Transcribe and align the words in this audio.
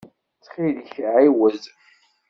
Ttxil-k 0.35 0.93
ɛiwed. 1.13 1.63